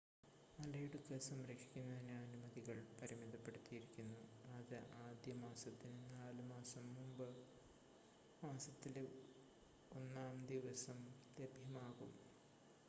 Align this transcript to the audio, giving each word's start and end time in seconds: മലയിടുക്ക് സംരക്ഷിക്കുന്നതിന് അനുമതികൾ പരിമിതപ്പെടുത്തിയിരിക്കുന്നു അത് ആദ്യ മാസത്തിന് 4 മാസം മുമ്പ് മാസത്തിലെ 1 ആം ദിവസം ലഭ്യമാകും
മലയിടുക്ക് 0.57 1.15
സംരക്ഷിക്കുന്നതിന് 1.25 2.13
അനുമതികൾ 2.21 2.77
പരിമിതപ്പെടുത്തിയിരിക്കുന്നു 2.99 4.17
അത് 4.53 4.73
ആദ്യ 5.01 5.33
മാസത്തിന് 5.43 5.99
4 6.13 6.45
മാസം 6.47 6.85
മുമ്പ് 6.95 7.27
മാസത്തിലെ 8.41 9.05
1 9.97 10.23
ആം 10.23 10.39
ദിവസം 10.53 11.01
ലഭ്യമാകും 11.37 12.11